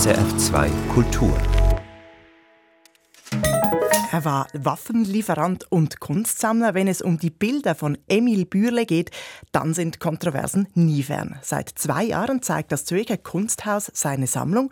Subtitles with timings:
[0.00, 1.36] SRF2 Kultur.
[4.10, 6.72] Er war Waffenlieferant und Kunstsammler.
[6.72, 9.10] Wenn es um die Bilder von Emil Bürle geht,
[9.52, 11.38] dann sind Kontroversen nie fern.
[11.42, 14.70] Seit zwei Jahren zeigt das Zürcher Kunsthaus seine Sammlung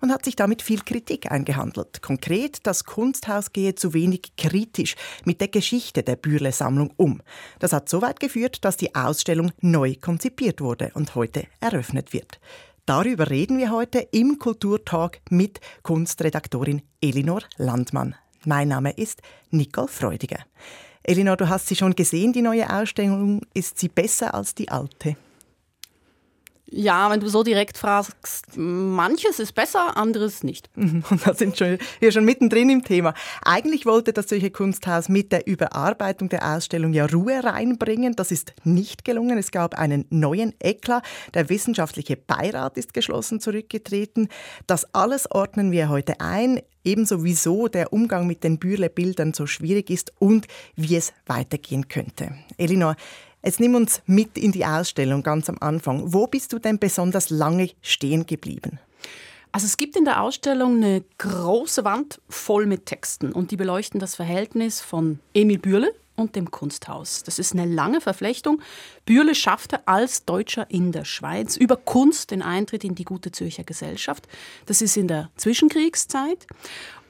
[0.00, 2.00] und hat sich damit viel Kritik eingehandelt.
[2.00, 7.20] Konkret, das Kunsthaus gehe zu wenig kritisch mit der Geschichte der Bürle-Sammlung um.
[7.58, 12.40] Das hat so weit geführt, dass die Ausstellung neu konzipiert wurde und heute eröffnet wird.
[12.86, 18.14] Darüber reden wir heute im Kulturtalk mit Kunstredaktorin Elinor Landmann.
[18.44, 20.38] Mein Name ist Nicole Freudiger.
[21.02, 23.42] Elinor, du hast sie schon gesehen, die neue Ausstellung.
[23.54, 25.16] Ist sie besser als die alte?
[26.72, 30.70] Ja, wenn du so direkt fragst, manches ist besser, anderes nicht.
[30.76, 33.12] Und da sind wir schon mittendrin im Thema.
[33.42, 38.14] Eigentlich wollte das Zürcher Kunsthaus mit der Überarbeitung der Ausstellung ja Ruhe reinbringen.
[38.14, 39.36] Das ist nicht gelungen.
[39.36, 41.04] Es gab einen neuen Eklat.
[41.34, 44.28] Der wissenschaftliche Beirat ist geschlossen zurückgetreten.
[44.68, 46.60] Das alles ordnen wir heute ein.
[46.84, 52.34] Ebenso wieso der Umgang mit den Bürle-Bildern so schwierig ist und wie es weitergehen könnte.
[52.56, 52.96] Elinor,
[53.42, 56.12] Jetzt nimm uns mit in die Ausstellung ganz am Anfang.
[56.12, 58.78] Wo bist du denn besonders lange stehen geblieben?
[59.52, 63.98] Also es gibt in der Ausstellung eine große Wand voll mit Texten und die beleuchten
[63.98, 67.22] das Verhältnis von Emil Bürle und dem Kunsthaus.
[67.22, 68.60] Das ist eine lange Verflechtung.
[69.06, 73.64] Bürle schaffte als Deutscher in der Schweiz über Kunst den Eintritt in die gute Zürcher
[73.64, 74.28] Gesellschaft.
[74.66, 76.46] Das ist in der Zwischenkriegszeit.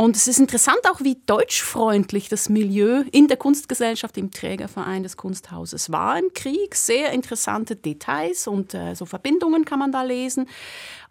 [0.01, 5.19] Und es ist interessant auch, wie deutschfreundlich das Milieu in der Kunstgesellschaft im Trägerverein des
[5.19, 6.75] Kunsthauses war im Krieg.
[6.75, 10.49] Sehr interessante Details und äh, so Verbindungen kann man da lesen.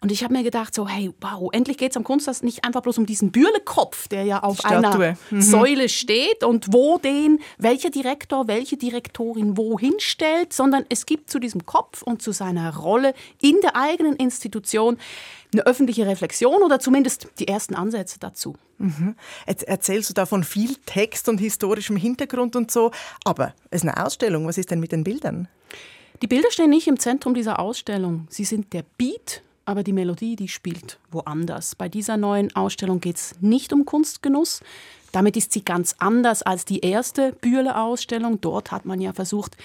[0.00, 2.80] Und ich habe mir gedacht, so, hey, wow, endlich geht es am Kunsthaus nicht einfach
[2.80, 5.40] bloß um diesen Bürlekopf, der ja auf einer mhm.
[5.40, 7.38] Säule steht und wo den,
[7.90, 12.76] welcher Direktor, welche Direktorin wohin stellt, sondern es gibt zu diesem Kopf und zu seiner
[12.76, 14.96] Rolle in der eigenen Institution
[15.52, 18.54] eine öffentliche Reflexion oder zumindest die ersten Ansätze dazu.
[18.78, 19.16] Mhm.
[19.46, 22.92] Jetzt erzählst du da von viel Text und historischem Hintergrund und so,
[23.24, 24.46] aber es ist eine Ausstellung.
[24.46, 25.48] Was ist denn mit den Bildern?
[26.22, 28.26] Die Bilder stehen nicht im Zentrum dieser Ausstellung.
[28.30, 31.74] Sie sind der Beat, aber die Melodie, die spielt woanders.
[31.74, 34.60] Bei dieser neuen Ausstellung geht es nicht um Kunstgenuss.
[35.12, 38.40] Damit ist sie ganz anders als die erste Bürle-Ausstellung.
[38.40, 39.56] Dort hat man ja versucht,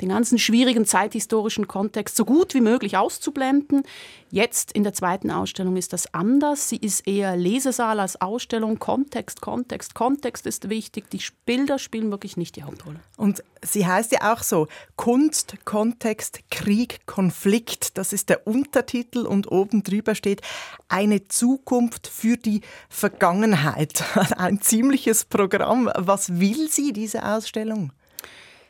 [0.00, 3.82] den ganzen schwierigen zeithistorischen Kontext so gut wie möglich auszublenden.
[4.30, 6.68] Jetzt in der zweiten Ausstellung ist das anders.
[6.68, 8.78] Sie ist eher Lesesaal als Ausstellung.
[8.78, 11.08] Kontext, Kontext, Kontext ist wichtig.
[11.10, 13.00] Die Bilder spielen wirklich nicht die Hauptrolle.
[13.16, 17.96] Und sie heißt ja auch so: Kunst, Kontext, Krieg, Konflikt.
[17.96, 20.42] Das ist der Untertitel und oben drüber steht
[20.88, 24.04] eine Zukunft für die Vergangenheit.
[24.36, 25.90] Ein ziemliches Programm.
[25.96, 27.92] Was will sie, diese Ausstellung?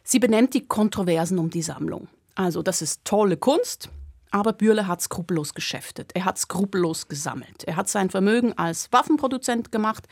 [0.09, 2.06] Sie benennt die Kontroversen um die Sammlung.
[2.37, 3.91] Also das ist tolle Kunst,
[4.31, 6.12] aber Bürle hat skrupellos geschäftet.
[6.15, 7.65] Er hat skrupellos gesammelt.
[7.65, 10.06] Er hat sein Vermögen als Waffenproduzent gemacht.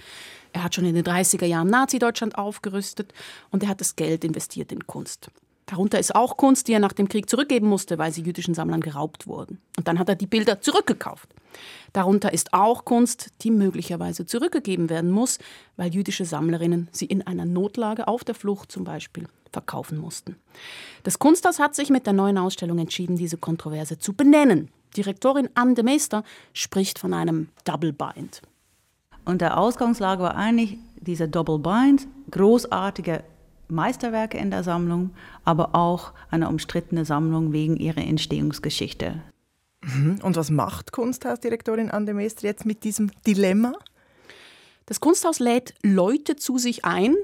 [0.53, 3.15] Er hat schon in den 30er Jahren Nazi-Deutschland aufgerüstet
[3.53, 5.31] und er hat das Geld investiert in Kunst.
[5.67, 8.81] Darunter ist auch Kunst, die er nach dem Krieg zurückgeben musste, weil sie jüdischen Sammlern
[8.81, 9.61] geraubt wurden.
[9.79, 11.29] Und dann hat er die Bilder zurückgekauft.
[11.93, 15.39] Darunter ist auch Kunst, die möglicherweise zurückgegeben werden muss,
[15.77, 20.37] weil jüdische Sammlerinnen sie in einer Notlage auf der Flucht zum Beispiel verkaufen mussten.
[21.05, 24.69] Das Kunsthaus hat sich mit der neuen Ausstellung entschieden, diese Kontroverse zu benennen.
[24.97, 28.43] Direktorin Anne de Meester spricht von einem Double Bind.
[29.25, 33.25] Und der Ausgangslage war eigentlich dieser Double Bind, großartige
[33.69, 35.11] Meisterwerke in der Sammlung,
[35.45, 39.23] aber auch eine umstrittene Sammlung wegen ihrer Entstehungsgeschichte.
[39.83, 40.21] Mhm.
[40.23, 43.73] Und was macht Kunsthausdirektorin Anne de Meester jetzt mit diesem Dilemma?
[44.87, 47.15] Das Kunsthaus lädt Leute zu sich ein,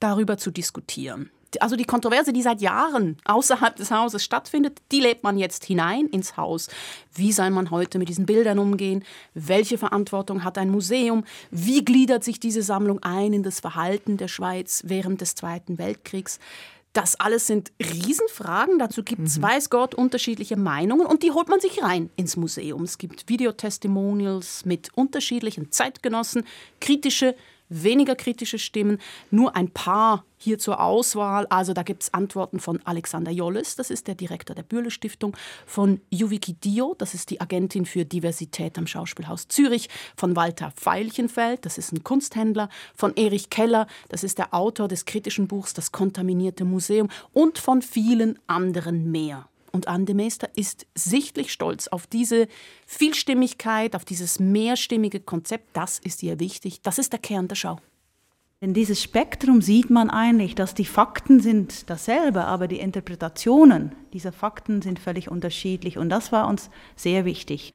[0.00, 5.22] darüber zu diskutieren also die Kontroverse, die seit Jahren außerhalb des Hauses stattfindet, die lebt
[5.22, 6.68] man jetzt hinein ins Haus.
[7.14, 9.04] Wie soll man heute mit diesen Bildern umgehen?
[9.34, 11.24] Welche Verantwortung hat ein Museum?
[11.50, 16.38] Wie gliedert sich diese Sammlung ein in das Verhalten der Schweiz während des Zweiten Weltkriegs?
[16.92, 18.78] Das alles sind Riesenfragen.
[18.78, 19.42] Dazu gibt es, mhm.
[19.42, 22.82] weiß Gott, unterschiedliche Meinungen und die holt man sich rein ins Museum.
[22.82, 26.44] Es gibt Videotestimonials mit unterschiedlichen Zeitgenossen,
[26.80, 27.34] kritische
[27.72, 28.98] weniger kritische Stimmen,
[29.30, 31.46] nur ein paar hier zur Auswahl.
[31.46, 35.36] Also da gibt es Antworten von Alexander Jolles, das ist der Direktor der Bürle Stiftung,
[35.66, 41.64] von Juviki Dio, das ist die Agentin für Diversität am Schauspielhaus Zürich, von Walter Veilchenfeld,
[41.64, 45.92] das ist ein Kunsthändler, von Erich Keller, das ist der Autor des kritischen Buchs Das
[45.92, 49.48] kontaminierte Museum und von vielen anderen mehr.
[49.72, 52.46] Und Anne de Meester ist sichtlich stolz auf diese
[52.86, 55.74] Vielstimmigkeit, auf dieses mehrstimmige Konzept.
[55.74, 56.82] Das ist ihr wichtig.
[56.82, 57.78] Das ist der Kern der Schau.
[58.60, 64.30] In diesem Spektrum sieht man eigentlich, dass die Fakten sind dasselbe, aber die Interpretationen dieser
[64.30, 65.98] Fakten sind völlig unterschiedlich.
[65.98, 67.74] Und das war uns sehr wichtig.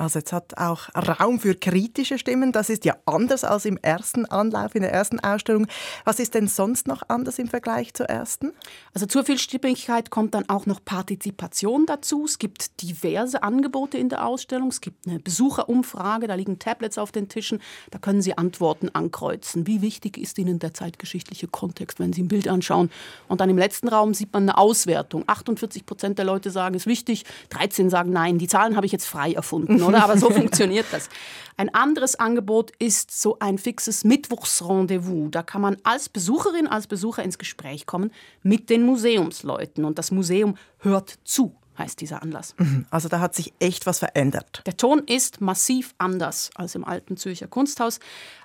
[0.00, 2.52] Also jetzt hat auch Raum für kritische Stimmen.
[2.52, 5.66] Das ist ja anders als im ersten Anlauf, in der ersten Ausstellung.
[6.06, 8.52] Was ist denn sonst noch anders im Vergleich zur ersten?
[8.94, 12.24] Also zur Vielstimmigkeit kommt dann auch noch Partizipation dazu.
[12.24, 14.68] Es gibt diverse Angebote in der Ausstellung.
[14.68, 17.60] Es gibt eine Besucherumfrage, da liegen Tablets auf den Tischen.
[17.90, 19.66] Da können Sie Antworten ankreuzen.
[19.66, 22.90] Wie wichtig ist Ihnen der zeitgeschichtliche Kontext, wenn Sie ein Bild anschauen?
[23.28, 25.24] Und dann im letzten Raum sieht man eine Auswertung.
[25.26, 28.38] 48 Prozent der Leute sagen, es ist wichtig, 13 sagen nein.
[28.38, 30.04] Die Zahlen habe ich jetzt frei erfunden, oder?
[30.04, 31.08] Aber so funktioniert das.
[31.56, 35.30] Ein anderes Angebot ist so ein fixes Mittwochsrendezvous.
[35.30, 38.10] Da kann man als Besucherin, als Besucher ins Gespräch kommen
[38.42, 39.84] mit den Museumsleuten.
[39.84, 42.54] Und das Museum hört zu heißt dieser Anlass.
[42.58, 42.86] Mhm.
[42.90, 44.62] Also da hat sich echt was verändert.
[44.66, 47.98] Der Ton ist massiv anders als im alten Zürcher Kunsthaus.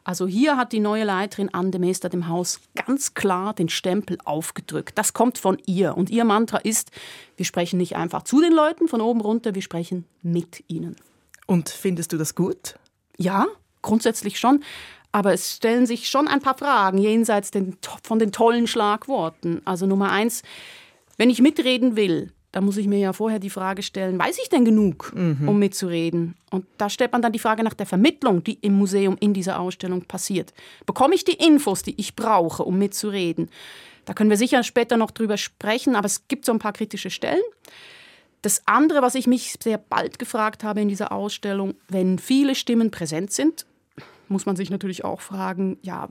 [0.03, 4.97] Also hier hat die neue Leiterin Anne Meester dem Haus ganz klar den Stempel aufgedrückt.
[4.97, 5.95] Das kommt von ihr.
[5.95, 6.91] Und ihr Mantra ist,
[7.35, 10.95] wir sprechen nicht einfach zu den Leuten von oben runter, wir sprechen mit ihnen.
[11.45, 12.75] Und findest du das gut?
[13.17, 13.47] Ja,
[13.81, 14.63] grundsätzlich schon.
[15.11, 19.61] Aber es stellen sich schon ein paar Fragen jenseits den, von den tollen Schlagworten.
[19.63, 20.43] Also Nummer eins,
[21.17, 24.47] wenn ich mitreden will, da muss ich mir ja vorher die Frage stellen, weiß ich
[24.47, 25.47] denn genug, mhm.
[25.47, 26.35] um mitzureden?
[26.51, 29.59] Und da stellt man dann die Frage nach der Vermittlung, die im Museum in dieser
[29.59, 30.53] Ausstellung passiert.
[30.85, 33.49] Bekomme ich die Infos, die ich brauche, um mitzureden?
[34.05, 37.09] Da können wir sicher später noch drüber sprechen, aber es gibt so ein paar kritische
[37.09, 37.43] Stellen.
[38.45, 42.91] Das andere, was ich mich sehr bald gefragt habe in dieser Ausstellung, wenn viele Stimmen
[42.91, 43.65] präsent sind,
[44.27, 46.07] muss man sich natürlich auch fragen, ja,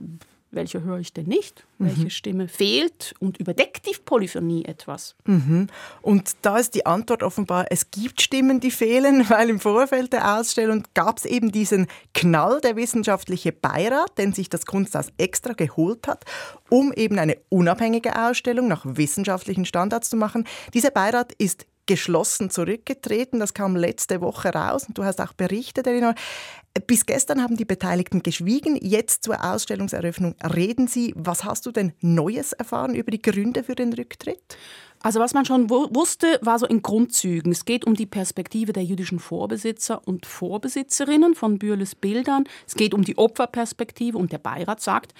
[0.51, 1.65] welche höre ich denn nicht?
[1.77, 1.85] Mhm.
[1.85, 5.15] Welche Stimme fehlt und überdeckt die Polyphonie etwas?
[5.23, 5.67] Mhm.
[6.01, 10.37] Und da ist die Antwort offenbar, es gibt Stimmen, die fehlen, weil im Vorfeld der
[10.37, 16.05] Ausstellung gab es eben diesen Knall, der wissenschaftliche Beirat, den sich das Kunsthaus extra geholt
[16.05, 16.25] hat,
[16.69, 20.45] um eben eine unabhängige Ausstellung nach wissenschaftlichen Standards zu machen.
[20.73, 23.39] Dieser Beirat ist geschlossen zurückgetreten.
[23.39, 26.15] Das kam letzte Woche raus und du hast auch berichtet, Elinor.
[26.87, 28.77] Bis gestern haben die Beteiligten geschwiegen.
[28.81, 31.13] Jetzt zur Ausstellungseröffnung reden sie.
[31.15, 34.57] Was hast du denn Neues erfahren über die Gründe für den Rücktritt?
[35.01, 37.51] Also was man schon wusste, war so in Grundzügen.
[37.51, 42.45] Es geht um die Perspektive der jüdischen Vorbesitzer und Vorbesitzerinnen von Bürles Bildern.
[42.65, 45.13] Es geht um die Opferperspektive und der Beirat sagt,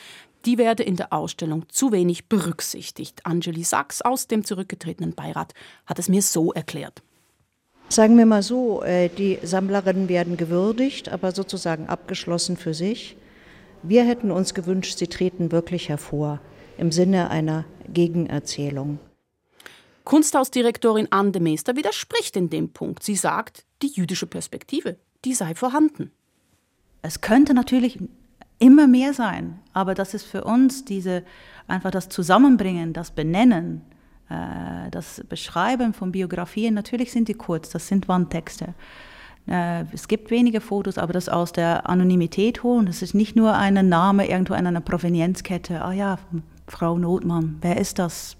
[0.45, 3.25] die werde in der Ausstellung zu wenig berücksichtigt.
[3.25, 5.53] Angeli Sachs aus dem zurückgetretenen Beirat
[5.86, 7.01] hat es mir so erklärt.
[7.89, 13.15] Sagen wir mal so, äh, die Sammlerinnen werden gewürdigt, aber sozusagen abgeschlossen für sich.
[13.83, 16.39] Wir hätten uns gewünscht, sie treten wirklich hervor
[16.77, 19.00] im Sinne einer Gegenerzählung.
[20.03, 23.03] Kunsthausdirektorin Anne de Meester widerspricht in dem Punkt.
[23.03, 26.12] Sie sagt, die jüdische Perspektive, die sei vorhanden.
[27.01, 28.00] Es könnte natürlich
[28.60, 29.60] immer mehr sein.
[29.74, 31.24] Aber das ist für uns diese,
[31.68, 33.81] einfach das Zusammenbringen, das Benennen,
[34.30, 36.74] äh, das Beschreiben von Biografien.
[36.74, 38.74] Natürlich sind die kurz, das sind Wandtexte.
[39.48, 42.86] Äh, es gibt wenige Fotos, aber das aus der Anonymität holen.
[42.86, 45.84] Das ist nicht nur ein Name irgendwo in einer Provenienzkette.
[45.84, 46.18] Ah ja,
[46.68, 48.38] Frau Notmann, wer ist das?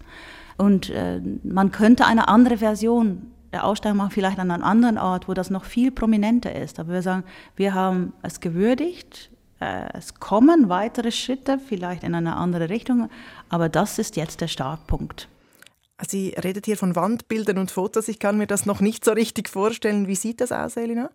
[0.58, 5.28] Und äh, man könnte eine andere Version der Ausstellung machen, vielleicht an einem anderen Ort,
[5.28, 6.80] wo das noch viel prominenter ist.
[6.80, 7.24] Aber wir sagen,
[7.56, 9.30] wir haben es gewürdigt,
[9.60, 13.10] es kommen weitere Schritte, vielleicht in eine andere Richtung,
[13.50, 15.30] aber das ist jetzt der Startpunkt.
[16.06, 18.10] Sie redet hier von Wandbildern und Fotos.
[18.10, 20.08] Ich kann mir das noch nicht so richtig vorstellen.
[20.08, 21.10] Wie sieht das aus, Elina?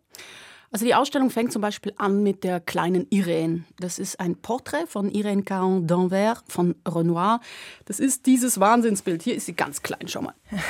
[0.72, 3.64] Also die Ausstellung fängt zum Beispiel an mit der kleinen Irene.
[3.78, 7.40] Das ist ein Porträt von Irene Caron d'Anvers von Renoir.
[7.86, 9.22] Das ist dieses Wahnsinnsbild.
[9.22, 10.34] Hier ist sie ganz klein, schau mal.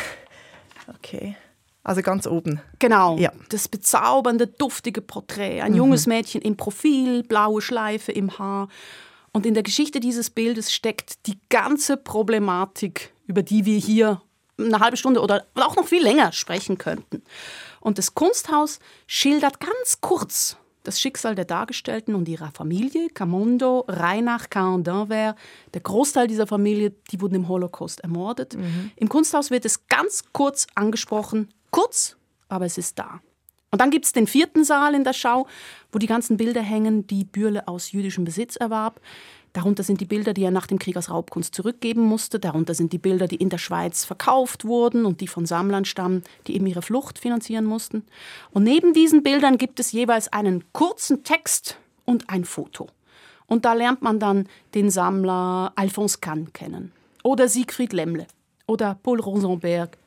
[0.98, 1.36] Okay.
[1.82, 2.60] Also ganz oben.
[2.78, 3.16] Genau.
[3.16, 3.32] Ja.
[3.48, 5.62] Das bezaubernde, duftige Porträt.
[5.62, 5.78] Ein mhm.
[5.78, 8.68] junges Mädchen im Profil, blaue Schleife im Haar.
[9.32, 14.20] Und in der Geschichte dieses Bildes steckt die ganze Problematik, über die wir hier
[14.58, 17.22] eine halbe Stunde oder auch noch viel länger sprechen könnten.
[17.80, 24.48] Und das Kunsthaus schildert ganz kurz das Schicksal der Dargestellten und ihrer Familie, Camondo, Reinach,
[24.48, 25.34] Caen d'Anvers.
[25.74, 28.56] Der Großteil dieser Familie, die wurden im Holocaust ermordet.
[28.56, 28.90] Mhm.
[28.96, 32.16] Im Kunsthaus wird es ganz kurz angesprochen, Kurz,
[32.48, 33.20] aber es ist da.
[33.70, 35.46] Und dann gibt es den vierten Saal in der Schau,
[35.92, 39.00] wo die ganzen Bilder hängen, die Bürle aus jüdischem Besitz erwarb.
[39.52, 42.38] Darunter sind die Bilder, die er nach dem Krieg als Raubkunst zurückgeben musste.
[42.38, 46.22] Darunter sind die Bilder, die in der Schweiz verkauft wurden und die von Sammlern stammen,
[46.46, 48.04] die eben ihre Flucht finanzieren mussten.
[48.52, 52.88] Und neben diesen Bildern gibt es jeweils einen kurzen Text und ein Foto.
[53.46, 56.92] Und da lernt man dann den Sammler Alphonse Kahn kennen.
[57.24, 58.28] Oder Siegfried Lemmle.
[58.66, 59.98] Oder Paul Rosenberg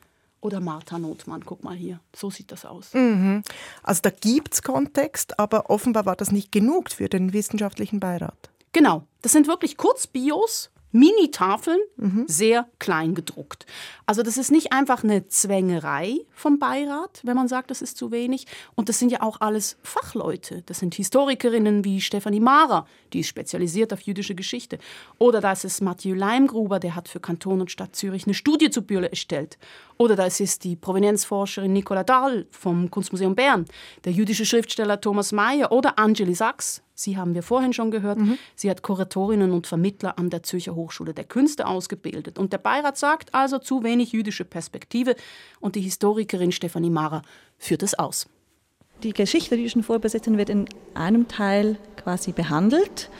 [0.44, 1.44] oder Martha Notmann.
[1.44, 2.92] Guck mal hier, so sieht das aus.
[2.92, 3.42] Mhm.
[3.82, 8.50] Also da gibt es Kontext, aber offenbar war das nicht genug für den wissenschaftlichen Beirat.
[8.72, 12.24] Genau, das sind wirklich Kurzbios Mini-Tafeln, mhm.
[12.28, 13.66] sehr klein gedruckt.
[14.06, 18.12] Also das ist nicht einfach eine Zwängerei vom Beirat, wenn man sagt, das ist zu
[18.12, 18.46] wenig.
[18.76, 20.62] Und das sind ja auch alles Fachleute.
[20.66, 24.78] Das sind Historikerinnen wie Stefanie Mara, die ist spezialisiert auf jüdische Geschichte.
[25.18, 28.82] Oder das ist Mathieu Leimgruber, der hat für Kanton und Stadt Zürich eine Studie zu
[28.82, 29.58] Bürle erstellt.
[29.96, 33.64] Oder das ist die Provenienzforscherin Nicola Dahl vom Kunstmuseum Bern,
[34.04, 38.18] der jüdische Schriftsteller Thomas Mayer oder Angeli Sachs, Sie haben wir vorhin schon gehört.
[38.18, 38.38] Mhm.
[38.54, 42.38] Sie hat Kuratorinnen und Vermittler an der Zürcher Hochschule der Künste ausgebildet.
[42.38, 45.16] Und der Beirat sagt also zu wenig jüdische Perspektive.
[45.60, 47.22] Und die Historikerin Stefanie Mara
[47.58, 48.28] führt es aus.
[49.02, 53.10] Die Geschichte der jüdischen Vorbesetzung wird in einem Teil quasi behandelt.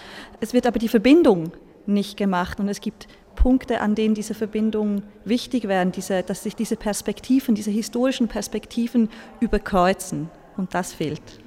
[0.40, 1.52] Es wird aber die Verbindung
[1.86, 2.60] nicht gemacht.
[2.60, 7.56] Und es gibt Punkte, an denen diese Verbindung wichtig werden, diese, dass sich diese Perspektiven,
[7.56, 10.30] diese historischen Perspektiven überkreuzen.
[10.56, 11.43] Und das fehlt.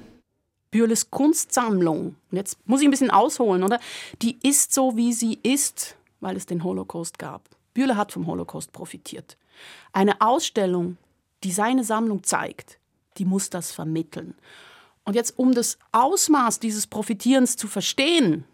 [0.70, 3.80] Bürles Kunstsammlung, und jetzt muss ich ein bisschen ausholen, oder?
[4.22, 7.48] Die ist so, wie sie ist, weil es den Holocaust gab.
[7.74, 9.36] Bürle hat vom Holocaust profitiert.
[9.92, 10.96] Eine Ausstellung,
[11.44, 12.78] die seine Sammlung zeigt,
[13.16, 14.34] die muss das vermitteln.
[15.04, 18.44] Und jetzt, um das Ausmaß dieses Profitierens zu verstehen,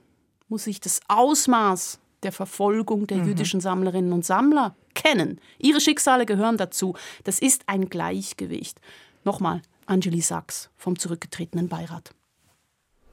[0.48, 3.28] muss ich das Ausmaß der Verfolgung der mhm.
[3.28, 5.40] jüdischen Sammlerinnen und Sammler kennen.
[5.58, 6.94] Ihre Schicksale gehören dazu.
[7.24, 8.80] Das ist ein Gleichgewicht.
[9.24, 12.14] Nochmal, Angeli Sachs vom zurückgetretenen Beirat.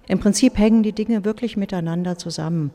[0.08, 2.72] Im Prinzip hängen die Dinge wirklich miteinander zusammen.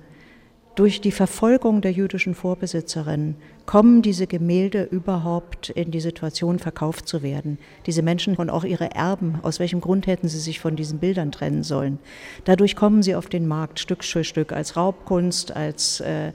[0.77, 7.23] Durch die Verfolgung der jüdischen Vorbesitzerinnen kommen diese Gemälde überhaupt in die Situation, verkauft zu
[7.23, 7.59] werden.
[7.87, 11.33] Diese Menschen und auch ihre Erben, aus welchem Grund hätten sie sich von diesen Bildern
[11.33, 11.99] trennen sollen?
[12.45, 16.33] Dadurch kommen sie auf den Markt Stück für Stück als Raubkunst, als äh,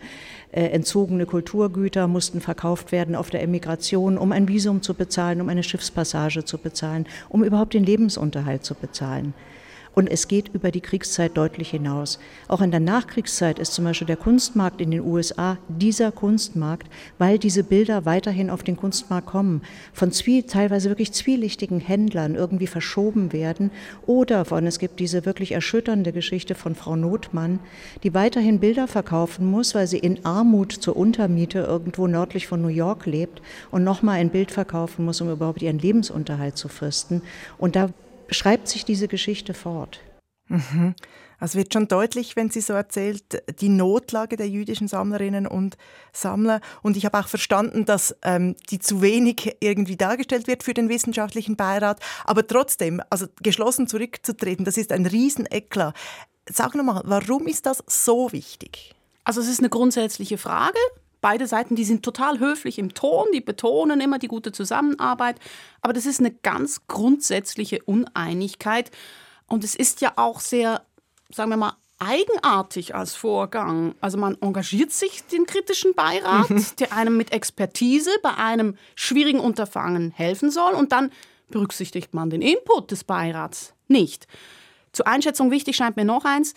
[0.59, 5.63] entzogene Kulturgüter mussten verkauft werden auf der Emigration, um ein Visum zu bezahlen, um eine
[5.63, 9.33] Schiffspassage zu bezahlen, um überhaupt den Lebensunterhalt zu bezahlen.
[9.93, 12.19] Und es geht über die Kriegszeit deutlich hinaus.
[12.47, 17.37] Auch in der Nachkriegszeit ist zum Beispiel der Kunstmarkt in den USA dieser Kunstmarkt, weil
[17.37, 23.33] diese Bilder weiterhin auf den Kunstmarkt kommen, von zwie teilweise wirklich zwielichtigen Händlern irgendwie verschoben
[23.33, 23.71] werden
[24.05, 27.59] oder von, es gibt diese wirklich erschütternde Geschichte von Frau Notmann,
[28.03, 32.69] die weiterhin Bilder verkaufen muss, weil sie in Armut zur Untermiete irgendwo nördlich von New
[32.69, 37.21] York lebt und nochmal ein Bild verkaufen muss, um überhaupt ihren Lebensunterhalt zu fristen.
[37.57, 37.89] Und da
[38.31, 39.99] schreibt sich diese Geschichte fort.
[40.47, 40.95] Mhm.
[41.39, 45.75] Also wird schon deutlich, wenn sie so erzählt, die Notlage der jüdischen Sammlerinnen und
[46.13, 46.61] Sammler.
[46.83, 50.87] Und ich habe auch verstanden, dass ähm, die zu wenig irgendwie dargestellt wird für den
[50.87, 51.99] wissenschaftlichen Beirat.
[52.25, 55.95] Aber trotzdem, also geschlossen zurückzutreten, das ist ein Rieseneklat.
[56.47, 58.93] Sag nochmal, warum ist das so wichtig?
[59.23, 60.77] Also es ist eine grundsätzliche Frage.
[61.21, 65.37] Beide Seiten, die sind total höflich im Ton, die betonen immer die gute Zusammenarbeit.
[65.81, 68.91] Aber das ist eine ganz grundsätzliche Uneinigkeit.
[69.47, 70.81] Und es ist ja auch sehr,
[71.29, 73.93] sagen wir mal, eigenartig als Vorgang.
[74.01, 76.65] Also man engagiert sich den kritischen Beirat, mhm.
[76.79, 81.11] der einem mit Expertise bei einem schwierigen Unterfangen helfen soll und dann
[81.49, 84.25] berücksichtigt man den Input des Beirats nicht.
[84.93, 86.55] Zur Einschätzung wichtig scheint mir noch eins,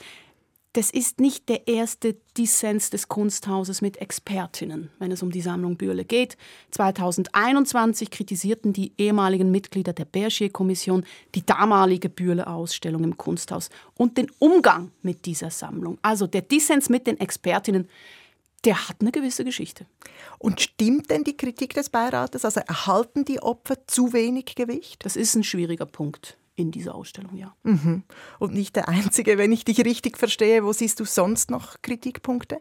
[0.74, 5.76] das ist nicht der erste Dissens des Kunsthauses mit Expertinnen, wenn es um die Sammlung
[5.76, 6.36] Bürle geht.
[6.72, 14.90] 2021 kritisierten die ehemaligen Mitglieder der Bergier-Kommission die damalige Bürle-Ausstellung im Kunsthaus und den Umgang
[15.02, 15.98] mit dieser Sammlung.
[16.02, 17.88] Also der Dissens mit den Expertinnen,
[18.64, 19.86] der hat eine gewisse Geschichte.
[20.40, 22.44] Und stimmt denn die Kritik des Beirates?
[22.44, 25.04] Also erhalten die Opfer zu wenig Gewicht?
[25.04, 27.54] Das ist ein schwieriger Punkt in dieser Ausstellung, ja.
[27.62, 28.04] Mhm.
[28.38, 30.64] Und nicht der einzige, wenn ich dich richtig verstehe.
[30.64, 32.60] Wo siehst du sonst noch Kritikpunkte?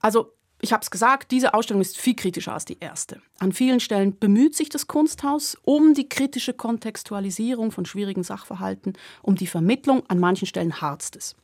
[0.00, 3.20] Also ich habe es gesagt, diese Ausstellung ist viel kritischer als die erste.
[3.38, 9.34] An vielen Stellen bemüht sich das Kunsthaus um die kritische Kontextualisierung von schwierigen Sachverhalten, um
[9.34, 10.04] die Vermittlung.
[10.08, 11.36] An manchen Stellen harzt es.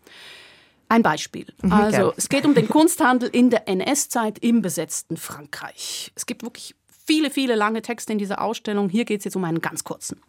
[0.88, 1.46] Ein Beispiel.
[1.62, 6.12] Mhm, also, es geht um den Kunsthandel in der NS-Zeit im besetzten Frankreich.
[6.14, 6.74] Es gibt wirklich
[7.06, 8.88] viele, viele lange Texte in dieser Ausstellung.
[8.88, 10.20] Hier geht es jetzt um einen ganz kurzen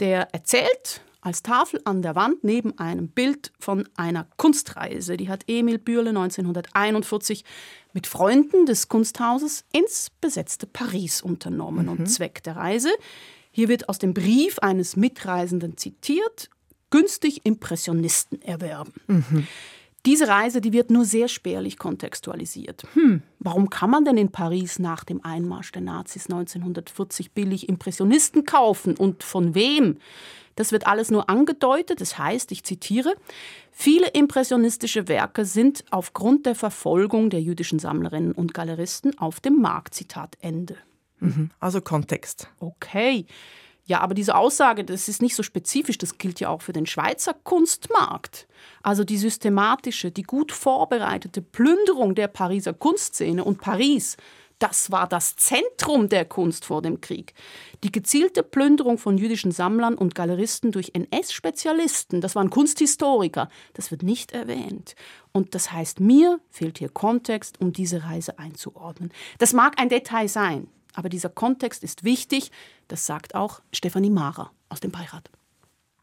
[0.00, 5.16] der erzählt als Tafel an der Wand neben einem Bild von einer Kunstreise.
[5.16, 7.44] Die hat Emil Bürle 1941
[7.94, 11.86] mit Freunden des Kunsthauses ins besetzte Paris unternommen.
[11.86, 11.92] Mhm.
[11.92, 12.90] Und Zweck der Reise,
[13.50, 16.50] hier wird aus dem Brief eines Mitreisenden zitiert,
[16.90, 18.92] günstig Impressionisten erwerben.
[19.06, 19.46] Mhm.
[20.06, 22.84] Diese Reise, die wird nur sehr spärlich kontextualisiert.
[22.92, 28.44] Hm, warum kann man denn in Paris nach dem Einmarsch der Nazis 1940 billig Impressionisten
[28.44, 29.98] kaufen und von wem?
[30.56, 32.00] Das wird alles nur angedeutet.
[32.00, 33.16] Das heißt, ich zitiere,
[33.72, 39.94] viele impressionistische Werke sind aufgrund der Verfolgung der jüdischen Sammlerinnen und Galeristen auf dem Markt.
[39.94, 40.76] Zitat Ende.
[41.20, 42.48] Mhm, also Kontext.
[42.60, 43.26] Okay.
[43.86, 46.86] Ja, aber diese Aussage, das ist nicht so spezifisch, das gilt ja auch für den
[46.86, 48.46] Schweizer Kunstmarkt.
[48.82, 54.16] Also die systematische, die gut vorbereitete Plünderung der Pariser Kunstszene und Paris
[54.58, 57.34] das war das Zentrum der Kunst vor dem Krieg.
[57.82, 64.02] Die gezielte Plünderung von jüdischen Sammlern und Galeristen durch NS-Spezialisten, das waren Kunsthistoriker, das wird
[64.02, 64.94] nicht erwähnt.
[65.32, 69.12] Und das heißt, mir fehlt hier Kontext, um diese Reise einzuordnen.
[69.38, 72.50] Das mag ein Detail sein, aber dieser Kontext ist wichtig.
[72.88, 75.30] Das sagt auch Stefanie Mara aus dem Beirat.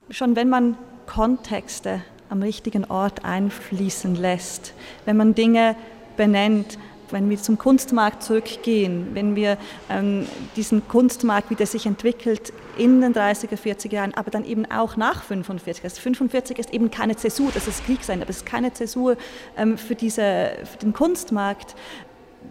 [0.10, 4.74] Schon wenn man Kontexte am richtigen Ort einfließen lässt,
[5.06, 5.76] wenn man Dinge
[6.18, 6.78] benennt,
[7.12, 9.58] wenn wir zum Kunstmarkt zurückgehen, wenn wir
[9.90, 14.70] ähm, diesen Kunstmarkt, wie der sich entwickelt in den 30er, 40er Jahren, aber dann eben
[14.72, 15.84] auch nach 45.
[15.84, 19.18] Also 45 ist eben keine Zäsur, das ist Kriegsende, aber es ist keine Zäsur
[19.58, 21.76] ähm, für, diese, für den Kunstmarkt.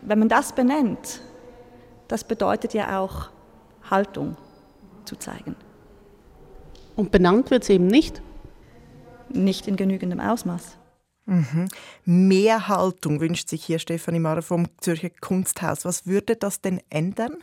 [0.03, 1.23] Wenn man das benennt,
[2.11, 3.31] das bedeutet ja auch
[3.89, 4.37] Haltung
[5.05, 5.55] zu zeigen.
[6.97, 8.21] Und benannt wird es eben nicht?
[9.29, 10.77] Nicht in genügendem Ausmaß.
[11.27, 11.69] Mhm.
[12.05, 15.85] Mehr Haltung wünscht sich hier Stefanie Mara vom Zürcher Kunsthaus.
[15.85, 17.37] Was würde das denn ändern?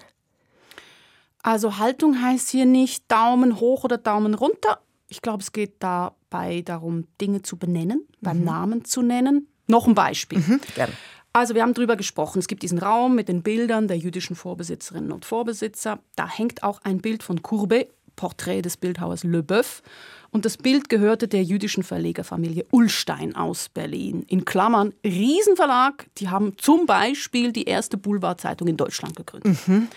[1.42, 4.82] Also Haltung heißt hier nicht Daumen hoch oder Daumen runter.
[5.08, 8.46] Ich glaube, es geht dabei darum, Dinge zu benennen, beim mhm.
[8.46, 9.48] Namen zu nennen.
[9.68, 10.40] Noch ein Beispiel.
[10.40, 10.92] Mhm, gerne.
[11.38, 12.40] Also wir haben darüber gesprochen.
[12.40, 16.00] Es gibt diesen Raum mit den Bildern der jüdischen Vorbesitzerinnen und Vorbesitzer.
[16.16, 19.84] Da hängt auch ein Bild von Courbet, Porträt des Bildhauers Le Boeuf.
[20.32, 24.26] Und das Bild gehörte der jüdischen Verlegerfamilie Ullstein aus Berlin.
[24.28, 29.56] In Klammern, Riesenverlag, die haben zum Beispiel die erste Boulevardzeitung in Deutschland gegründet.
[29.68, 29.90] Mhm.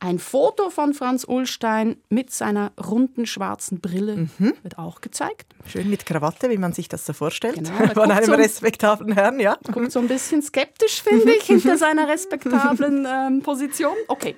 [0.00, 4.54] Ein Foto von Franz Ullstein mit seiner runden schwarzen Brille mhm.
[4.62, 5.54] wird auch gezeigt.
[5.66, 7.56] Schön mit Krawatte, wie man sich das so vorstellt.
[7.56, 9.58] Genau, von einem so respektablen Herrn, ja.
[9.72, 13.96] Guckt so ein bisschen skeptisch, finde ich, hinter seiner respektablen ähm, Position.
[14.06, 14.36] Okay.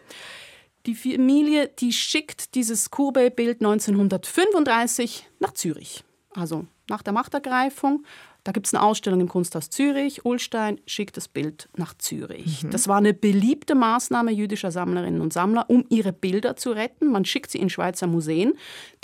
[0.86, 6.04] Die Familie, die schickt dieses Courbet-Bild 1935 nach Zürich.
[6.34, 8.06] Also nach der Machtergreifung.
[8.50, 10.24] Da gibt es eine Ausstellung im Kunsthaus Zürich.
[10.24, 12.64] Ulstein schickt das Bild nach Zürich.
[12.64, 12.70] Mhm.
[12.72, 17.12] Das war eine beliebte Maßnahme jüdischer Sammlerinnen und Sammler, um ihre Bilder zu retten.
[17.12, 18.54] Man schickt sie in Schweizer Museen.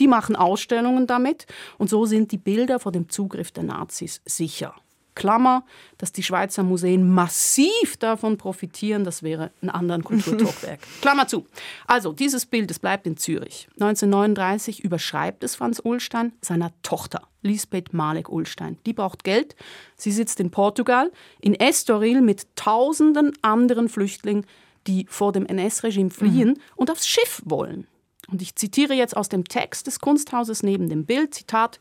[0.01, 1.47] Die machen Ausstellungen damit.
[1.79, 4.75] Und so sind die Bilder vor dem Zugriff der Nazis sicher.
[5.17, 5.65] Klammer,
[5.99, 10.79] dass die Schweizer Museen massiv davon profitieren, das wäre ein anderer Kulturtalkwerk.
[11.01, 11.47] Klammer zu.
[11.89, 13.67] Also, dieses Bild, es bleibt in Zürich.
[13.81, 18.79] 1939 überschreibt es Franz Ullstein seiner Tochter, Lisbeth Malek-Ullstein.
[18.87, 19.57] Die braucht Geld.
[19.97, 24.47] Sie sitzt in Portugal, in Estoril mit tausenden anderen Flüchtlingen,
[24.87, 26.61] die vor dem NS-Regime fliehen mhm.
[26.77, 27.89] und aufs Schiff wollen.
[28.29, 31.81] Und ich zitiere jetzt aus dem Text des Kunsthauses neben dem Bild, Zitat,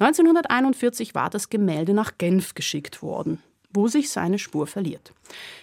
[0.00, 5.12] 1941 war das Gemälde nach Genf geschickt worden, wo sich seine Spur verliert.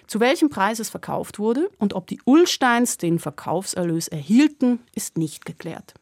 [0.05, 5.45] Zu welchem Preis es verkauft wurde und ob die Ullsteins den Verkaufserlös erhielten, ist nicht
[5.45, 5.95] geklärt.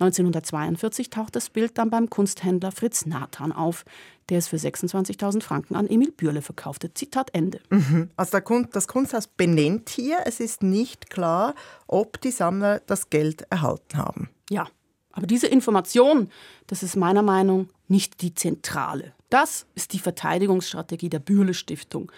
[0.00, 3.84] 1942 taucht das Bild dann beim Kunsthändler Fritz Nathan auf,
[4.30, 6.92] der es für 26.000 Franken an Emil Bürle verkaufte.
[6.92, 7.60] Zitat Ende.
[7.70, 8.10] Mhm.
[8.16, 8.40] Also
[8.72, 11.54] das Kunsthaus benennt hier, es ist nicht klar,
[11.86, 14.30] ob die Sammler das Geld erhalten haben.
[14.48, 14.66] Ja,
[15.12, 16.30] aber diese Information,
[16.66, 19.12] das ist meiner Meinung nach nicht die zentrale.
[19.28, 22.10] Das ist die Verteidigungsstrategie der Bürle Stiftung.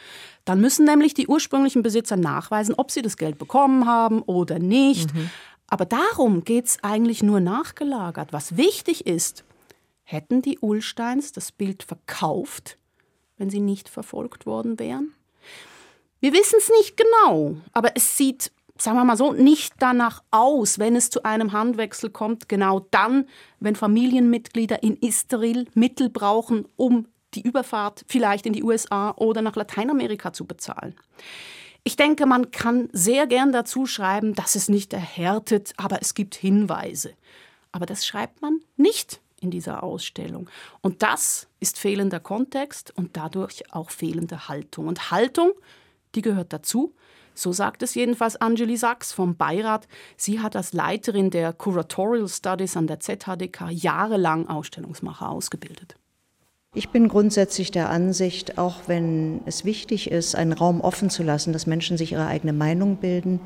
[0.44, 5.12] Dann müssen nämlich die ursprünglichen Besitzer nachweisen, ob sie das Geld bekommen haben oder nicht.
[5.14, 5.31] Mhm.
[5.66, 8.33] Aber darum geht es eigentlich nur nachgelagert.
[8.33, 9.44] Was wichtig ist,
[10.05, 12.76] hätten die Ullsteins das Bild verkauft,
[13.38, 15.12] wenn sie nicht verfolgt worden wären?
[16.20, 20.78] Wir wissen es nicht genau, aber es sieht sagen wir mal so, nicht danach aus,
[20.78, 23.26] wenn es zu einem Handwechsel kommt, genau dann,
[23.60, 29.56] wenn Familienmitglieder in Isteril Mittel brauchen, um die Überfahrt vielleicht in die USA oder nach
[29.56, 30.94] Lateinamerika zu bezahlen.
[31.84, 36.34] Ich denke, man kann sehr gern dazu schreiben, dass es nicht erhärtet, aber es gibt
[36.34, 37.14] Hinweise.
[37.72, 40.48] Aber das schreibt man nicht in dieser Ausstellung.
[40.80, 44.86] Und das ist fehlender Kontext und dadurch auch fehlende Haltung.
[44.86, 45.52] Und Haltung,
[46.14, 46.94] die gehört dazu,
[47.35, 49.88] so sagt es jedenfalls Angeli Sachs vom Beirat.
[50.16, 55.96] Sie hat als Leiterin der Curatorial Studies an der ZHDK jahrelang Ausstellungsmacher ausgebildet.
[56.75, 61.53] Ich bin grundsätzlich der Ansicht, auch wenn es wichtig ist, einen Raum offen zu lassen,
[61.53, 63.40] dass Menschen sich ihre eigene Meinung bilden,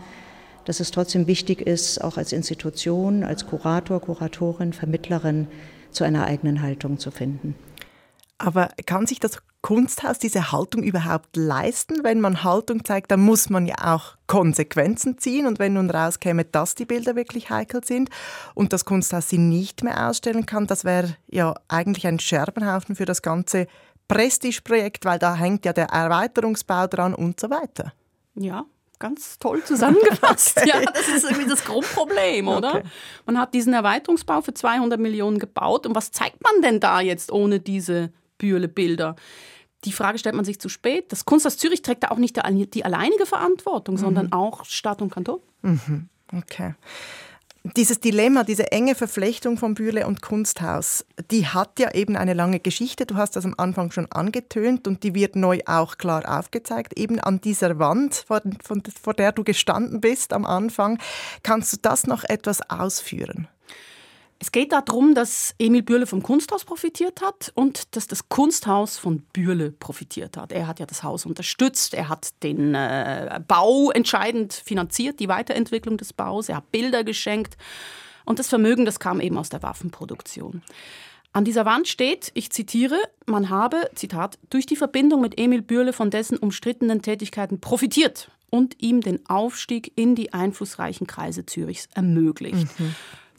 [0.64, 5.48] dass es trotzdem wichtig ist, auch als Institution, als Kurator, Kuratorin, Vermittlerin
[5.90, 7.56] zu einer eigenen Haltung zu finden.
[8.38, 12.04] Aber kann sich das Kunsthaus diese Haltung überhaupt leisten?
[12.04, 15.44] Wenn man Haltung zeigt, dann muss man ja auch Konsequenzen ziehen.
[15.44, 18.10] Und wenn nun rauskäme, dass die Bilder wirklich heikel sind
[18.54, 23.06] und das Kunsthaus sie nicht mehr ausstellen kann, das wäre ja eigentlich ein Scherbenhaufen für
[23.06, 23.66] das ganze
[24.06, 27.92] Prestigeprojekt, weil da hängt ja der Erweiterungsbau dran und so weiter.
[28.36, 28.66] Ja,
[29.00, 30.58] ganz toll zusammengefasst.
[30.62, 30.68] okay.
[30.68, 32.76] Ja, das ist irgendwie das Grundproblem, oder?
[32.76, 32.82] Okay.
[33.24, 35.88] Man hat diesen Erweiterungsbau für 200 Millionen gebaut.
[35.88, 39.16] Und was zeigt man denn da jetzt ohne diese Bürle-Bilder?
[39.84, 41.12] Die Frage stellt man sich zu spät.
[41.12, 42.36] Das Kunsthaus Zürich trägt da auch nicht
[42.74, 44.00] die alleinige Verantwortung, mhm.
[44.00, 45.40] sondern auch Stadt und Kanton.
[45.62, 46.08] Mhm.
[46.32, 46.74] Okay
[47.74, 52.60] dieses Dilemma, diese enge Verflechtung von Bürle und Kunsthaus, die hat ja eben eine lange
[52.60, 53.06] Geschichte.
[53.06, 57.18] Du hast das am Anfang schon angetönt und die wird neu auch klar aufgezeigt, eben
[57.18, 60.98] an dieser Wand, vor, von, vor der du gestanden bist am Anfang.
[61.42, 63.48] Kannst du das noch etwas ausführen?
[64.38, 69.20] Es geht darum, dass Emil Bürle vom Kunsthaus profitiert hat und dass das Kunsthaus von
[69.32, 70.52] Bürle profitiert hat.
[70.52, 75.96] Er hat ja das Haus unterstützt, er hat den äh, Bau entscheidend finanziert, die Weiterentwicklung
[75.96, 77.56] des Baus, er hat Bilder geschenkt
[78.26, 80.62] und das Vermögen, das kam eben aus der Waffenproduktion.
[81.32, 85.92] An dieser Wand steht, ich zitiere, man habe, Zitat, durch die Verbindung mit Emil Bürle
[85.92, 92.66] von dessen umstrittenen Tätigkeiten profitiert und ihm den Aufstieg in die einflussreichen Kreise Zürichs ermöglicht.
[92.78, 92.94] Mhm.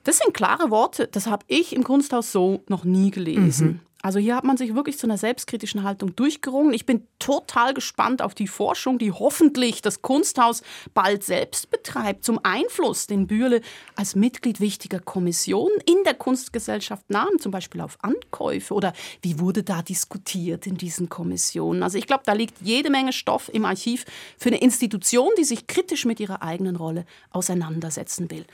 [0.08, 3.67] Das sind klare Worte, das habe ich im Kunsthaus so noch nie gelesen.
[3.67, 3.80] Mhm.
[4.02, 6.72] Also hier hat man sich wirklich zu einer selbstkritischen Haltung durchgerungen.
[6.74, 10.62] Ich bin total gespannt auf die Forschung, die hoffentlich das Kunsthaus
[10.93, 13.60] bald selbst betreibt, zum Einfluss, den Bürle
[13.98, 19.63] als Mitglied wichtiger Kommissionen in der Kunstgesellschaft nahm, zum Beispiel auf Ankäufe oder wie wurde
[19.63, 21.84] da diskutiert in diesen Kommissionen.
[21.84, 24.06] Also ich glaube, da liegt jede Menge Stoff im Archiv
[24.38, 28.46] für eine Institution, die sich kritisch mit ihrer eigenen Rolle auseinandersetzen will.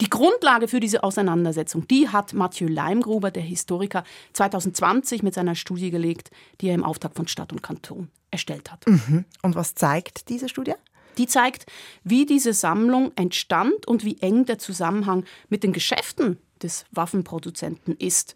[0.00, 5.90] Die Grundlage für diese Auseinandersetzung, die hat Mathieu Leimgruber, der Historiker, 2020 mit seiner Studie
[5.90, 8.86] gelegt, die er im Auftrag von Stadt und Kanton erstellt hat.
[8.86, 9.26] Mhm.
[9.42, 10.74] Und was zeigt diese Studie?
[11.18, 11.66] Die zeigt,
[12.02, 18.34] wie diese Sammlung entstand und wie eng der Zusammenhang mit den Geschäften des Waffenproduzenten ist.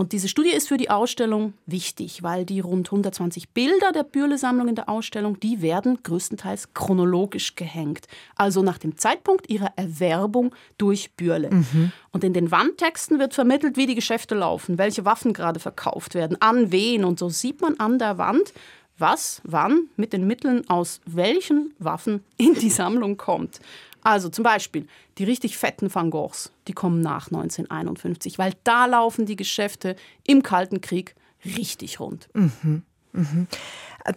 [0.00, 4.68] Und diese Studie ist für die Ausstellung wichtig, weil die rund 120 Bilder der Bürle-Sammlung
[4.68, 8.06] in der Ausstellung, die werden größtenteils chronologisch gehängt.
[8.34, 11.50] Also nach dem Zeitpunkt ihrer Erwerbung durch Bürle.
[11.50, 11.92] Mhm.
[12.12, 16.40] Und in den Wandtexten wird vermittelt, wie die Geschäfte laufen, welche Waffen gerade verkauft werden,
[16.40, 17.04] an wen.
[17.04, 18.54] Und so sieht man an der Wand,
[18.96, 23.60] was, wann mit den Mitteln aus welchen Waffen in die Sammlung kommt.
[24.02, 24.86] Also zum Beispiel
[25.18, 30.42] die richtig fetten Van Goghs, die kommen nach 1951, weil da laufen die Geschäfte im
[30.42, 32.28] Kalten Krieg richtig rund.
[32.34, 32.82] Mhm.
[33.12, 33.46] Mhm.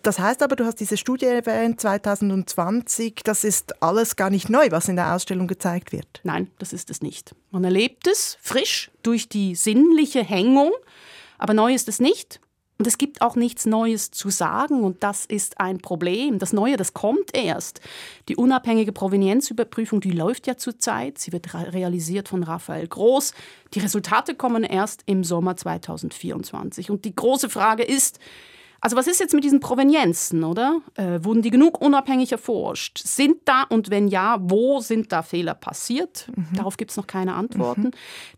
[0.02, 4.67] Das heißt aber, du hast diese Studie erwähnt, 2020, das ist alles gar nicht neu,
[4.69, 6.22] was in der Ausstellung gezeigt wird.
[6.24, 7.36] Nein, das ist es nicht.
[7.52, 10.72] Man erlebt es frisch durch die sinnliche Hängung,
[11.38, 12.39] aber neu ist es nicht.
[12.80, 16.40] Und es gibt auch nichts Neues zu sagen und das ist ein Problem.
[16.40, 17.82] Das Neue, das kommt erst.
[18.30, 21.20] Die unabhängige Provenienzüberprüfung, die läuft ja zurzeit.
[21.20, 23.34] Sie wird realisiert von Raphael Groß.
[23.74, 26.90] Die Resultate kommen erst im Sommer 2024.
[26.90, 28.20] Und die große Frage ist,
[28.84, 30.82] also was ist jetzt mit diesen Provenienzen, oder?
[30.96, 32.98] Äh, wurden die genug unabhängig erforscht?
[32.98, 36.28] Sind da und wenn ja, wo sind da Fehler passiert?
[36.36, 36.58] Mhm.
[36.58, 37.84] Darauf gibt es noch keine Antworten.
[37.84, 37.91] Mhm.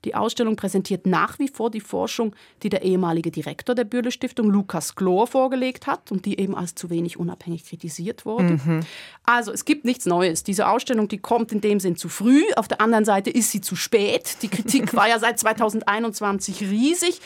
[0.04, 4.52] Die Ausstellung präsentiert nach wie vor die Forschung, die der ehemalige Direktor der Bürle Stiftung,
[4.52, 8.60] Lukas Glor, vorgelegt hat und die eben als zu wenig unabhängig kritisiert wurde.
[8.64, 8.82] Mhm.
[9.24, 10.44] Also es gibt nichts Neues.
[10.44, 12.44] Diese Ausstellung, die kommt in dem Sinn zu früh.
[12.56, 14.38] Auf der anderen Seite ist sie zu spät.
[14.44, 17.20] Die Kritik war ja seit 2021 riesig.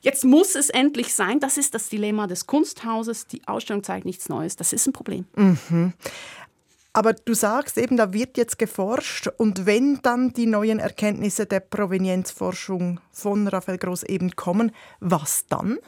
[0.00, 1.40] Jetzt muss es endlich sein.
[1.40, 3.26] Das ist das Dilemma des Kunsthauses.
[3.26, 4.56] Die Ausstellung zeigt nichts Neues.
[4.56, 5.26] Das ist ein Problem.
[5.36, 5.92] Mhm.
[6.92, 11.60] Aber du sagst eben, da wird jetzt geforscht und wenn dann die neuen Erkenntnisse der
[11.60, 15.78] Provenienzforschung von Raphael Groß eben kommen, was dann?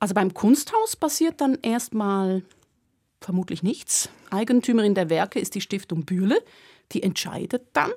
[0.00, 2.42] Also beim Kunsthaus passiert dann erstmal
[3.20, 4.10] vermutlich nichts.
[4.30, 6.38] Eigentümerin der Werke ist die Stiftung Bühle,
[6.92, 7.92] die entscheidet dann.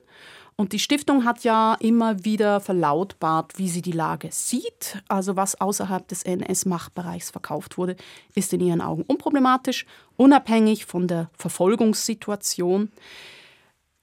[0.59, 5.01] Und die Stiftung hat ja immer wieder verlautbart, wie sie die Lage sieht.
[5.07, 7.95] Also was außerhalb des NS-Machtbereichs verkauft wurde,
[8.35, 9.85] ist in ihren Augen unproblematisch,
[10.17, 12.91] unabhängig von der Verfolgungssituation.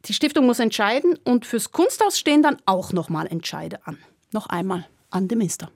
[0.06, 3.98] Die Stiftung muss entscheiden und fürs Kunsthaus stehen dann auch nochmal Entscheide an.
[4.32, 5.70] Noch einmal an den Minister.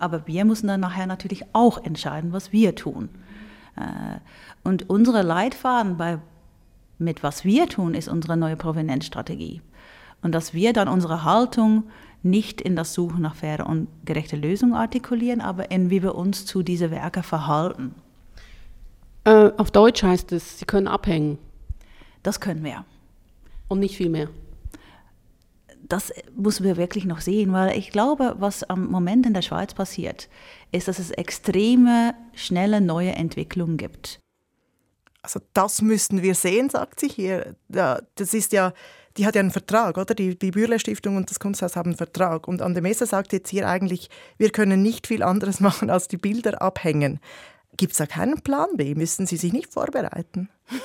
[0.00, 3.08] Aber wir müssen dann nachher natürlich auch entscheiden, was wir tun.
[3.76, 4.18] Äh,
[4.64, 6.18] und unsere Leitfaden bei
[6.98, 9.60] mit was wir tun, ist unsere neue Provenienzstrategie
[10.22, 11.84] und dass wir dann unsere Haltung
[12.22, 16.46] nicht in das Suchen nach faire und gerechte Lösungen artikulieren, aber in wie wir uns
[16.46, 17.94] zu diesen Werken verhalten.
[19.24, 21.38] Äh, auf Deutsch heißt es, sie können abhängen.
[22.22, 22.84] Das können wir.
[23.68, 24.28] Und nicht viel mehr.
[25.82, 29.74] Das müssen wir wirklich noch sehen, weil ich glaube, was am Moment in der Schweiz
[29.74, 30.28] passiert,
[30.70, 34.20] ist, dass es extreme, schnelle neue Entwicklungen gibt.
[35.22, 37.56] Also das müssten wir sehen, sagt sie hier.
[37.68, 38.72] Das ist ja
[39.16, 40.14] die hat ja einen Vertrag, oder?
[40.14, 42.48] Die, die Bürle Stiftung und das Kunsthaus haben einen Vertrag.
[42.48, 46.62] Und Andemesa sagt jetzt hier eigentlich, wir können nicht viel anderes machen, als die Bilder
[46.62, 47.20] abhängen.
[47.76, 48.94] Gibt es da keinen Plan B?
[48.94, 50.48] Müssen Sie sich nicht vorbereiten?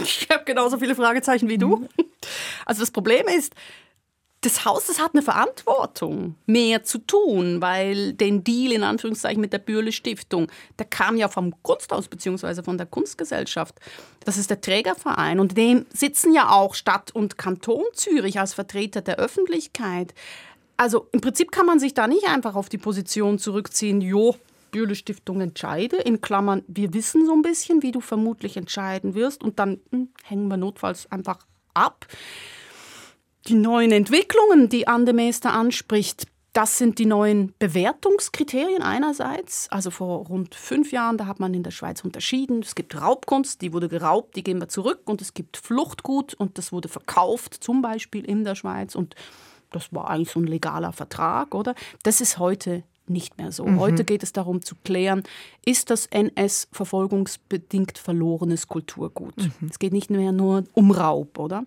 [0.00, 1.88] Ich habe genauso viele Fragezeichen wie du.
[2.64, 3.54] Also das Problem ist,
[4.42, 9.58] das Haus hat eine Verantwortung, mehr zu tun, weil den Deal in Anführungszeichen mit der
[9.58, 12.62] Bürle Stiftung, der kam ja vom Kunsthaus bzw.
[12.62, 13.78] von der Kunstgesellschaft.
[14.24, 19.02] Das ist der Trägerverein und dem sitzen ja auch Stadt und Kanton Zürich als Vertreter
[19.02, 20.14] der Öffentlichkeit.
[20.78, 24.36] Also im Prinzip kann man sich da nicht einfach auf die Position zurückziehen, jo,
[24.70, 29.42] Bürle Stiftung entscheide, in Klammern, wir wissen so ein bisschen, wie du vermutlich entscheiden wirst
[29.42, 31.40] und dann hm, hängen wir notfalls einfach
[31.74, 32.06] ab.
[33.50, 39.66] Die neuen Entwicklungen, die Anne Meester anspricht, das sind die neuen Bewertungskriterien einerseits.
[39.72, 42.60] Also vor rund fünf Jahren, da hat man in der Schweiz unterschieden.
[42.60, 45.00] Es gibt Raubkunst, die wurde geraubt, die gehen wir zurück.
[45.06, 48.94] Und es gibt Fluchtgut und das wurde verkauft, zum Beispiel in der Schweiz.
[48.94, 49.16] Und
[49.72, 51.74] das war eigentlich so ein legaler Vertrag, oder?
[52.04, 53.66] Das ist heute nicht mehr so.
[53.66, 53.78] Mhm.
[53.78, 55.22] Heute geht es darum zu klären,
[55.64, 59.36] ist das NS verfolgungsbedingt verlorenes Kulturgut?
[59.36, 59.68] Mhm.
[59.68, 61.64] Es geht nicht mehr nur um Raub, oder?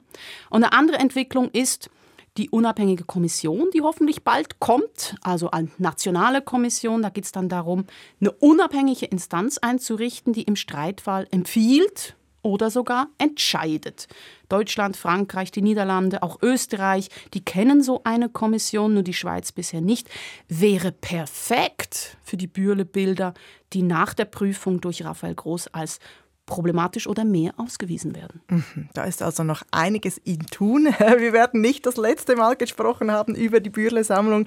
[0.49, 1.89] Und eine andere Entwicklung ist
[2.37, 7.03] die unabhängige Kommission, die hoffentlich bald kommt, also eine nationale Kommission.
[7.03, 7.85] Da geht es dann darum,
[8.19, 14.07] eine unabhängige Instanz einzurichten, die im Streitfall empfiehlt, oder sogar entscheidet.
[14.49, 19.81] Deutschland, Frankreich, die Niederlande, auch Österreich, die kennen so eine Kommission, nur die Schweiz bisher
[19.81, 20.07] nicht,
[20.47, 23.33] wäre perfekt für die Bürle-Bilder,
[23.73, 25.99] die nach der Prüfung durch Raphael Groß als
[26.45, 28.41] problematisch oder mehr ausgewiesen werden.
[28.49, 28.89] Mhm.
[28.93, 30.85] Da ist also noch einiges in tun.
[30.99, 34.45] Wir werden nicht das letzte Mal gesprochen haben über die Bürle-Sammlung.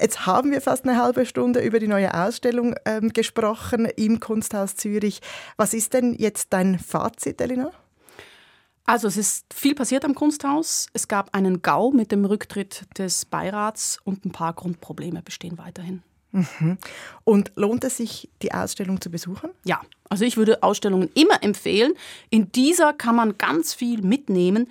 [0.00, 4.76] Jetzt haben wir fast eine halbe Stunde über die neue Ausstellung ähm, gesprochen im Kunsthaus
[4.76, 5.20] Zürich.
[5.56, 7.70] Was ist denn jetzt dein Fazit, Elina?
[8.84, 10.86] Also es ist viel passiert am Kunsthaus.
[10.92, 16.02] Es gab einen GAU mit dem Rücktritt des Beirats und ein paar Grundprobleme bestehen weiterhin.
[16.36, 16.78] Mhm.
[17.24, 19.50] Und lohnt es sich, die Ausstellung zu besuchen?
[19.64, 21.94] Ja, also ich würde Ausstellungen immer empfehlen.
[22.30, 24.68] In dieser kann man ganz viel mitnehmen.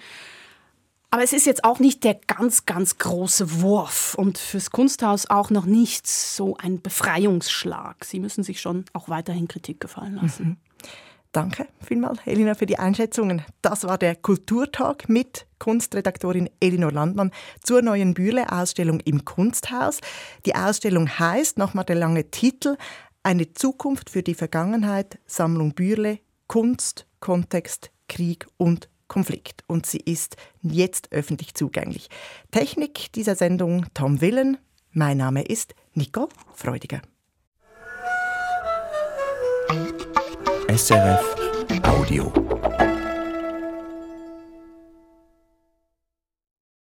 [1.10, 5.50] Aber es ist jetzt auch nicht der ganz, ganz große Wurf und fürs Kunsthaus auch
[5.50, 8.04] noch nicht so ein Befreiungsschlag.
[8.04, 10.46] Sie müssen sich schon auch weiterhin Kritik gefallen lassen.
[10.46, 10.58] Mhm.
[11.36, 13.42] Danke vielmals, Elina, für die Einschätzungen.
[13.62, 20.00] Das war der Kulturtag mit Kunstredaktorin Elinor Landmann zur neuen Bürle-Ausstellung im Kunsthaus.
[20.46, 22.78] Die Ausstellung heißt, nochmal der lange Titel,
[23.22, 29.66] Eine Zukunft für die Vergangenheit, Sammlung Bürle, Kunst, Kontext, Krieg und Konflikt.
[29.68, 32.08] Und sie ist jetzt öffentlich zugänglich.
[32.52, 34.58] Technik dieser Sendung Tom Willen.
[34.94, 37.02] Mein Name ist Nicole Freudiger.
[40.76, 41.24] SRF
[41.86, 42.95] Audio.